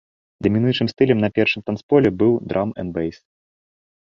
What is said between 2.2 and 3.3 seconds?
быў драм'энд'бэйс.